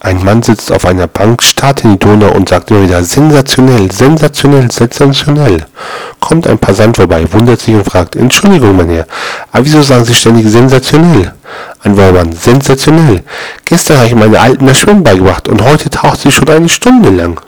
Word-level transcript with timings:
Ein 0.00 0.24
Mann 0.24 0.44
sitzt 0.44 0.70
auf 0.70 0.86
einer 0.86 1.08
Bank, 1.08 1.42
starrt 1.42 1.82
in 1.82 1.92
die 1.92 1.98
Donau 1.98 2.30
und 2.30 2.48
sagt 2.48 2.70
immer 2.70 2.82
wieder 2.82 3.02
sensationell, 3.02 3.90
sensationell, 3.90 4.70
sensationell. 4.70 5.66
Kommt 6.20 6.46
ein 6.46 6.58
Passant 6.58 6.96
vorbei, 6.96 7.26
wundert 7.32 7.60
sich 7.60 7.74
und 7.74 7.84
fragt, 7.84 8.14
Entschuldigung, 8.14 8.76
mein 8.76 8.90
Herr, 8.90 9.06
aber 9.50 9.64
wieso 9.64 9.82
sagen 9.82 10.04
Sie 10.04 10.14
ständig 10.14 10.48
sensationell? 10.48 11.32
Ein 11.82 11.96
Wollmann, 11.96 12.32
sensationell. 12.32 13.24
Gestern 13.64 13.96
habe 13.98 14.06
ich 14.06 14.14
meine 14.14 14.38
Alten 14.38 14.66
das 14.66 14.78
Schwimmen 14.78 15.02
beigebracht 15.02 15.48
und 15.48 15.62
heute 15.62 15.90
taucht 15.90 16.20
sie 16.20 16.30
schon 16.30 16.48
eine 16.48 16.68
Stunde 16.68 17.10
lang. 17.10 17.40